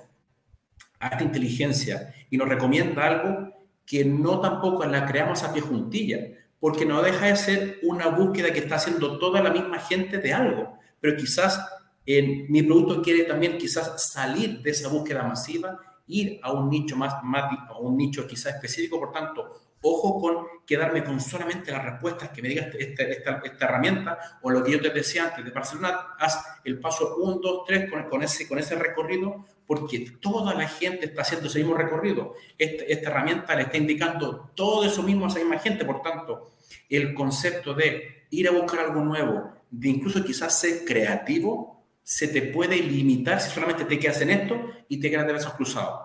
[1.00, 3.52] a esta inteligencia y nos recomienda algo
[3.84, 6.18] que no tampoco la creamos a pie juntilla,
[6.60, 10.32] porque no deja de ser una búsqueda que está haciendo toda la misma gente de
[10.32, 11.60] algo, pero quizás
[12.06, 16.96] en, mi producto quiere también quizás salir de esa búsqueda masiva, ir a un nicho
[16.96, 22.30] más, a un nicho quizás específico, por tanto, ojo con quedarme con solamente las respuestas
[22.30, 25.50] que me diga esta, esta, esta, herramienta o lo que yo te decía antes de
[25.50, 30.54] Barcelona, haz el paso 1, 2, 3 con, con, ese, con ese recorrido porque toda
[30.54, 32.34] la gente está haciendo ese mismo recorrido.
[32.58, 36.52] Esta, esta herramienta le está indicando todo eso mismo a esa misma gente, por tanto,
[36.88, 42.42] el concepto de ir a buscar algo nuevo, de incluso quizás ser creativo, se te
[42.42, 46.00] puede limitar si solamente te quedas en esto y te quedas de besos cruzados.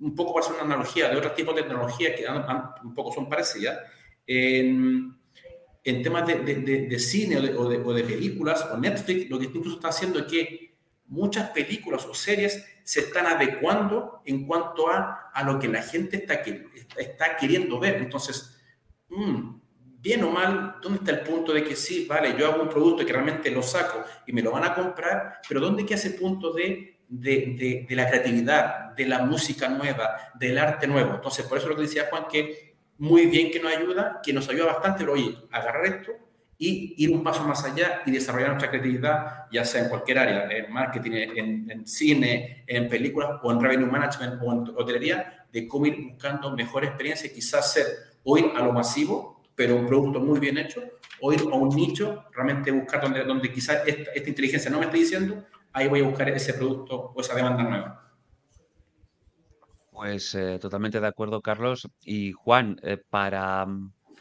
[0.00, 2.26] Un poco para hacer una analogía de otros tipos de tecnologías que
[2.84, 3.78] un poco son parecidas.
[4.26, 5.16] En,
[5.82, 9.88] en temas de, de, cine o, o de, películas o Netflix, lo que incluso está
[9.88, 15.58] haciendo es que muchas películas o series se están adecuando en cuanto a, a lo
[15.58, 16.42] que la gente está,
[16.98, 17.96] está queriendo ver.
[17.96, 18.60] Entonces,
[19.08, 19.58] mmm,
[20.00, 23.04] bien o mal, ¿dónde está el punto de que sí, vale, yo hago un producto
[23.04, 26.52] que realmente lo saco y me lo van a comprar, pero ¿dónde queda ese punto
[26.52, 31.14] de, de, de, la creatividad, de la música nueva, del arte nuevo?
[31.14, 34.48] Entonces, por eso lo que decía Juan, que muy bien que nos ayuda, que nos
[34.48, 36.12] ayuda bastante, pero oye, agarrar esto
[36.56, 40.48] y ir un paso más allá y desarrollar nuestra creatividad, ya sea en cualquier área,
[40.50, 45.66] en marketing, en, en cine, en películas o en revenue management o en hotelería, de
[45.66, 47.86] cómo ir buscando mejor experiencia quizás ser
[48.24, 50.80] o ir a lo masivo pero un producto muy bien hecho,
[51.20, 54.98] o ir a un nicho, realmente buscar donde, donde quizás esta, inteligencia no me esté
[54.98, 58.14] diciendo, ahí voy a buscar ese producto o esa demanda nueva.
[59.90, 61.88] Pues eh, totalmente de acuerdo, Carlos.
[62.04, 63.66] Y Juan, eh, para,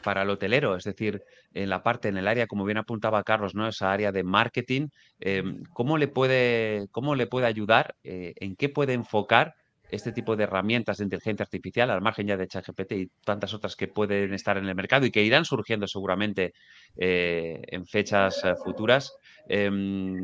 [0.04, 1.21] para el hotelero, es decir,
[1.54, 3.67] en la parte, en el área, como bien apuntaba Carlos, ¿no?
[3.67, 4.88] Esa área de marketing,
[5.19, 7.95] eh, ¿cómo, le puede, ¿cómo le puede ayudar?
[8.02, 9.54] ¿En qué puede enfocar
[9.89, 13.76] este tipo de herramientas de inteligencia artificial, al margen ya de ChatGPT y tantas otras
[13.76, 16.54] que pueden estar en el mercado y que irán surgiendo seguramente
[16.97, 19.13] eh, en fechas eh, futuras,
[19.47, 20.15] em,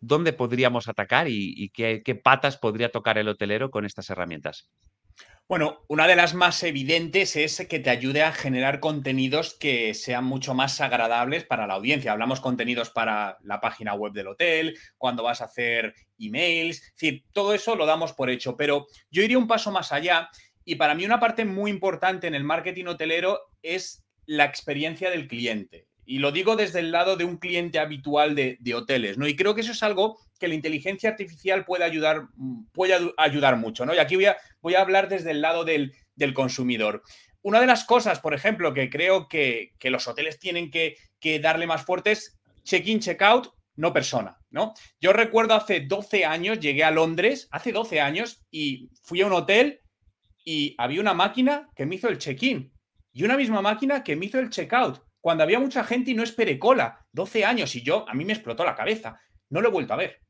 [0.00, 4.68] ¿dónde podríamos atacar y, qué, qué patas podría tocar el hotelero con estas herramientas?
[5.46, 10.24] Bueno, una de las más evidentes es que te ayude a generar contenidos que sean
[10.24, 12.12] mucho más agradables para la audiencia.
[12.12, 17.24] Hablamos contenidos para la página web del hotel, cuando vas a hacer emails, es decir,
[17.32, 20.30] todo eso lo damos por hecho, pero yo iría un paso más allá
[20.64, 25.28] y para mí una parte muy importante en el marketing hotelero es la experiencia del
[25.28, 25.86] cliente.
[26.06, 29.26] Y lo digo desde el lado de un cliente habitual de, hoteles, ¿no?
[29.26, 32.28] Y creo que eso es algo que la inteligencia artificial puede ayudar,
[32.74, 33.94] puede ayudar mucho, ¿no?
[33.94, 35.94] Y aquí voy a, voy a hablar desde el lado del,
[36.34, 37.02] consumidor.
[37.40, 41.66] Una de las cosas, por ejemplo, que creo que, los hoteles tienen que, que, darle
[41.66, 44.74] más fuerte es check-in, check-out, no persona, ¿no?
[45.00, 49.32] Yo recuerdo hace 12 años, llegué a Londres, hace 12 años, y fui a un
[49.32, 49.80] hotel
[50.44, 52.70] y había una máquina que me hizo el check-in
[53.14, 56.22] y una misma máquina que me hizo el check-out cuando había mucha gente y no
[56.22, 57.06] esperé cola.
[57.12, 59.18] 12 años y yo, a mí me explotó la cabeza.
[59.48, 60.23] No lo he vuelto a ver.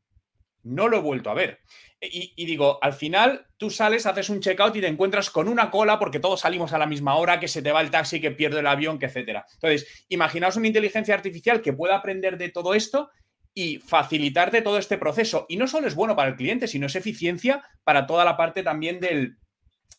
[0.65, 1.61] No lo he vuelto a ver.
[2.01, 5.71] E, y, digo, al final tú sales, haces un checkout y te encuentras con una
[5.71, 8.31] cola porque todos salimos a la misma hora, que se te va el taxi, que
[8.31, 9.47] pierde el avión, que etcétera.
[9.55, 13.11] Entonces, imaginaos una inteligencia artificial que pueda aprender de todo esto
[13.55, 15.47] y facilitarte todo este proceso.
[15.49, 18.63] Y no solo es bueno para el cliente, sino es eficiencia para toda la parte
[18.63, 19.37] también del,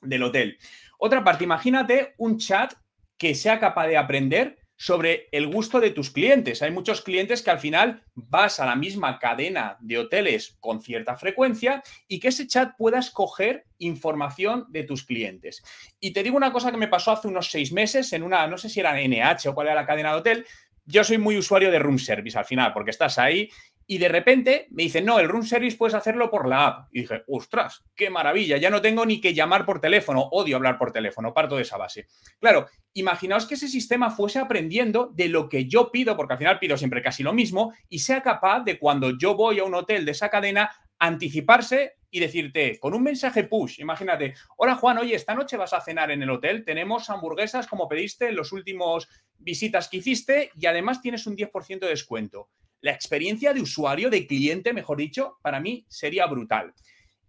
[0.01, 0.57] del hotel.
[0.97, 2.73] Otra parte, imagínate un chat
[3.17, 6.61] que sea capaz de aprender sobre el gusto de tus clientes.
[6.61, 11.15] Hay muchos clientes que al final vas a la misma cadena de hoteles con cierta
[11.15, 15.63] frecuencia y que ese chat pueda escoger información de tus clientes.
[15.99, 18.57] Y te digo una cosa que me pasó hace unos seis meses en una, no
[18.57, 20.45] sé si era NH o cuál era la cadena de hotel.
[20.85, 23.49] Yo soy muy usuario de room service al final, porque estás ahí
[23.87, 26.89] Y de repente me dicen, no, el room service puedes hacerlo por la app.
[26.91, 30.79] Y dije, ostras, qué maravilla, ya no tengo ni que llamar por teléfono, odio hablar
[30.79, 32.07] por teléfono, parto de esa base.
[32.39, 36.59] Claro, imaginaos que ese sistema fuese aprendiendo de lo que yo pido, porque al final
[36.59, 40.03] pido siempre casi lo mismo, y sea capaz de cuando yo voy a un hotel
[40.03, 45.35] de esa cadena, anticiparse y decirte con un mensaje push, imagínate, hola Juan, oye, esta
[45.35, 49.89] noche vas a cenar en el hotel, tenemos hamburguesas como pediste en los últimos visitas
[49.89, 52.49] que hiciste y además tienes un 10% de descuento
[52.85, 56.71] la experiencia de usuario, de cliente, mejor dicho, para mí sería brutal.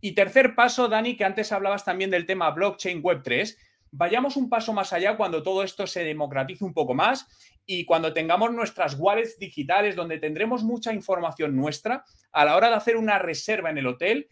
[0.03, 3.57] Y tercer paso, Dani, que antes hablabas también del tema blockchain web 3,
[3.91, 7.27] vayamos un paso más allá cuando todo esto se democratice un poco más
[7.65, 12.75] y cuando tengamos nuestras wallets digitales donde tendremos mucha información nuestra a la hora de
[12.75, 14.29] hacer una reserva en el hotel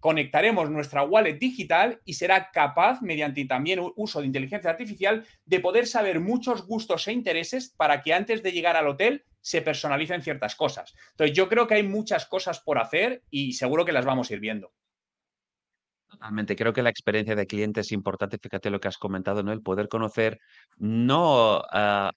[0.00, 5.86] conectaremos nuestra wallet digital y será capaz, mediante también uso de inteligencia artificial, de poder
[5.86, 10.54] saber muchos gustos e intereses para que antes de llegar al hotel se personalicen ciertas
[10.56, 10.94] cosas.
[11.10, 14.34] Entonces, yo creo que hay muchas cosas por hacer y seguro que las vamos a
[14.34, 14.72] ir viendo.
[16.10, 16.56] Totalmente.
[16.56, 18.38] Creo que la experiencia de cliente es importante.
[18.38, 19.52] Fíjate lo que has comentado, ¿no?
[19.52, 20.38] El poder conocer
[20.78, 22.12] no a,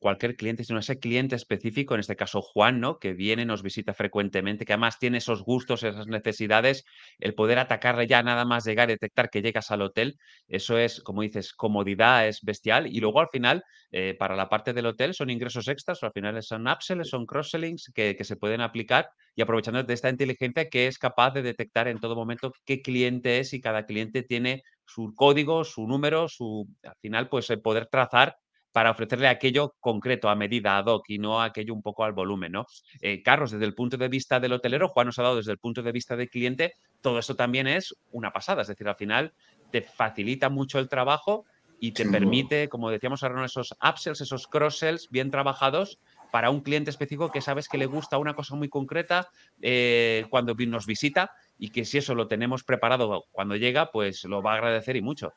[0.00, 2.98] cualquier cliente, sino a ese cliente específico, en este caso Juan, ¿no?
[2.98, 6.84] Que viene, nos visita frecuentemente, que además tiene esos gustos, esas necesidades,
[7.18, 11.22] el poder atacarle ya nada más llegar, detectar que llegas al hotel, eso es, como
[11.22, 12.86] dices, comodidad, es bestial.
[12.86, 16.12] Y luego al final, eh, para la parte del hotel, son ingresos extras, o al
[16.12, 20.68] final son upsells, son cross-sellings que, que se pueden aplicar y aprovechando de esta inteligencia
[20.68, 24.62] que es capaz de detectar en todo momento qué cliente es y cada cliente tiene
[24.84, 28.36] su código, su número, su, al final, pues el poder trazar
[28.72, 32.52] para ofrecerle aquello concreto, a medida, ad hoc, y no aquello un poco al volumen,
[32.52, 32.66] ¿no?
[33.00, 35.58] Eh, Carlos, desde el punto de vista del hotelero, Juan nos ha dado desde el
[35.58, 39.32] punto de vista del cliente, todo esto también es una pasada, es decir, al final
[39.72, 41.44] te facilita mucho el trabajo
[41.80, 45.98] y te permite, como decíamos ahora, esos upsells, esos cross-sells bien trabajados
[46.30, 49.28] para un cliente específico que sabes que le gusta una cosa muy concreta
[49.60, 54.42] eh, cuando nos visita y que si eso lo tenemos preparado cuando llega, pues lo
[54.42, 55.32] va a agradecer y mucho.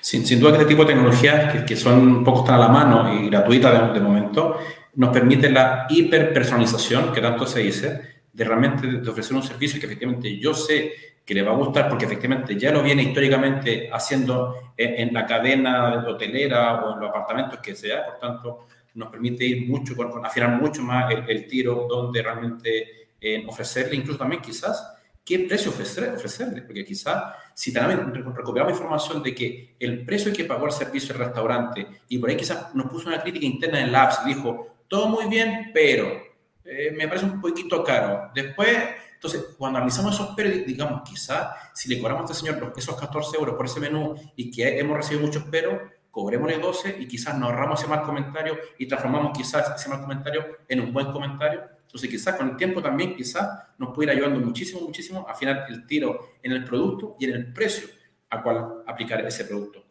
[0.00, 3.12] Sin, duda que este tipo de tecnologías, que, son un poco están a la mano
[3.12, 4.58] y gratuitas de, momento,
[4.94, 9.86] nos permite la hiperpersonalización, que tanto se dice, de realmente de ofrecer un servicio que
[9.86, 10.92] efectivamente yo sé
[11.24, 16.04] que le va a gustar porque efectivamente ya lo viene históricamente haciendo en, la cadena
[16.06, 20.82] hotelera o en los apartamentos que sea, por tanto, nos permite ir mucho, afinar mucho
[20.82, 26.84] más el, tiro donde realmente eh, ofrecerle, incluso también quizás qué precio ofrecer, ofrecerle, porque
[26.84, 31.86] quizás si también recuperamos información de que el precio que pagó el servicio del restaurante
[32.08, 35.26] y por ahí quizás nos puso una crítica interna en la y dijo, todo muy
[35.26, 36.22] bien, pero
[36.64, 38.30] eh, me parece un poquito caro.
[38.34, 38.76] Después,
[39.14, 43.36] entonces, cuando analizamos esos pero, digamos, quizás si le cobramos a este señor esos 14
[43.36, 47.50] euros por ese menú y que hemos recibido muchos pero, cobrémosle 12 y quizás nos
[47.50, 51.60] ahorramos ese mal comentario y transformamos quizás ese mal comentario en un buen comentario.
[51.82, 55.66] Entonces quizás con el tiempo también quizás nos puede ir ayudando muchísimo, muchísimo a afinar
[55.68, 57.88] el tiro en el producto y en el precio
[58.30, 59.84] a cual aplicar ese producto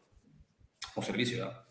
[0.96, 1.64] o servicio.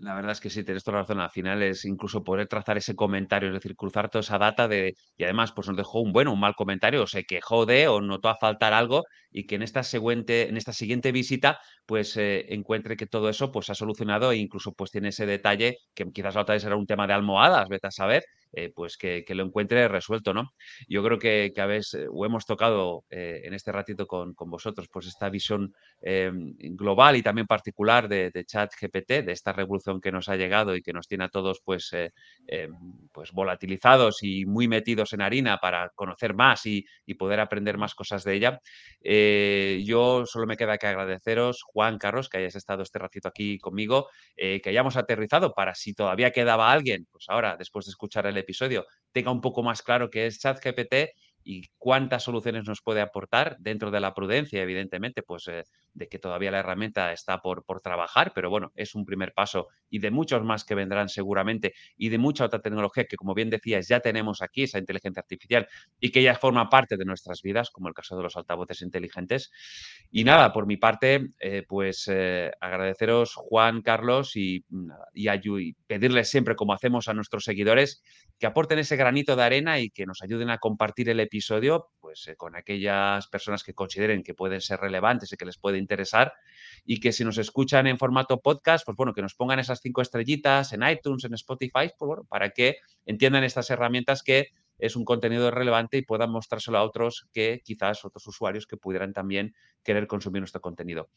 [0.00, 1.18] La verdad es que sí, tienes toda la razón.
[1.20, 4.94] Al final es incluso poder trazar ese comentario, es decir, cruzar toda esa data de.
[5.16, 8.00] Y además, pues nos dejó un bueno, un mal comentario, o se quejó de, o
[8.00, 12.46] notó a faltar algo, y que en esta siguiente, en esta siguiente visita, pues eh,
[12.54, 16.36] encuentre que todo eso pues ha solucionado e incluso pues tiene ese detalle que quizás
[16.36, 19.44] la otra vez era un tema de almohadas, vete a saber, eh, pues que, lo
[19.44, 20.54] encuentre resuelto, ¿no?
[20.88, 25.06] Yo creo que, habéis, eh, o hemos tocado eh, en este ratito con, vosotros, pues
[25.06, 30.28] esta visión global y también particular de, de, chat GPT, de esta revolución que nos
[30.28, 31.90] ha llegado y que nos tiene a todos pues,
[33.12, 36.86] pues volatilizados y muy metidos en harina para conocer más y,
[37.18, 38.60] poder aprender más cosas de ella.
[39.84, 44.08] yo solo me queda que agradeceros, Juan, Carlos, que hayáis estado este ratito aquí conmigo,
[44.36, 48.86] que hayamos aterrizado para si todavía quedaba alguien, pues ahora, después de escuchar el episodio
[49.12, 50.94] tenga un poco más claro qué es ChatGPT
[51.44, 55.64] y cuántas soluciones nos puede aportar dentro de la prudencia, evidentemente, pues eh,
[55.98, 59.68] de que todavía la herramienta está por, por trabajar, pero bueno, es un primer paso
[59.90, 63.50] y de muchos más que vendrán seguramente y de mucha otra tecnología que, como bien
[63.50, 65.68] decías, ya tenemos aquí, esa inteligencia artificial
[66.00, 69.50] y que ya forma parte de nuestras vidas, como el caso de los altavoces inteligentes.
[70.10, 74.64] Y nada, por mi parte, eh, pues eh, agradeceros, Juan, Carlos, y,
[75.12, 78.02] y, y pedirles siempre, como hacemos a nuestros seguidores,
[78.38, 82.28] que aporten ese granito de arena y que nos ayuden a compartir el episodio pues,
[82.28, 86.32] eh, con aquellas personas que consideren que pueden ser relevantes y que les puede interesar
[86.84, 90.00] y que si nos escuchan en formato podcast, pues bueno, que nos pongan esas cinco
[90.00, 95.04] estrellitas en iTunes, en Spotify, pues bueno, para que entiendan estas herramientas que es un
[95.04, 100.06] contenido relevante y puedan mostrárselo a otros que quizás otros usuarios que pudieran también querer
[100.06, 101.08] consumir nuestro contenido.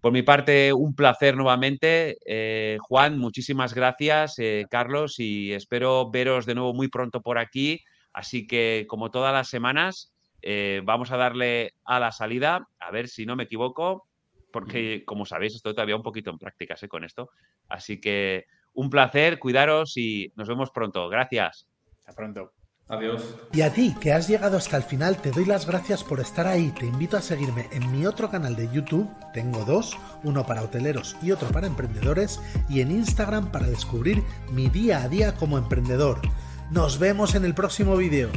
[0.00, 2.18] Por mi parte, un placer nuevamente.
[2.24, 7.82] Eh, Juan, muchísimas gracias, eh, Carlos, y espero veros de nuevo muy pronto por aquí
[8.18, 10.12] Así que, como todas las semanas,
[10.42, 14.07] eh, vamos a darle a la salida, a ver si no me equivoco,
[14.52, 17.30] porque, como sabéis, estoy todavía un poquito en prácticas con esto.
[17.68, 21.08] Así que un placer, cuidaros y nos vemos pronto.
[21.08, 21.68] Gracias.
[21.98, 22.52] Hasta pronto.
[22.88, 23.36] Adiós.
[23.52, 26.46] Y a ti, que has llegado hasta el final, te doy las gracias por estar
[26.46, 26.70] ahí.
[26.70, 31.14] Te invito a seguirme en mi otro canal de YouTube, tengo dos, uno para hoteleros
[31.20, 34.22] y otro para emprendedores, y en Instagram para descubrir
[34.52, 36.22] mi día a día como emprendedor.
[36.70, 38.30] Nos vemos en el próximo vídeo.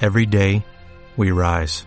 [0.00, 0.62] Every day,
[1.16, 1.86] we rise,